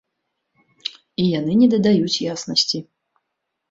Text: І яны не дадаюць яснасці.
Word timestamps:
І 1.25 1.27
яны 1.39 1.53
не 1.61 1.71
дадаюць 1.77 2.19
яснасці. 2.33 2.87